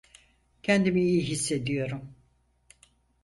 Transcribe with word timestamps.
Kendimi 0.63 1.01
iyi 1.01 1.21
hissediyorum. 1.21 2.15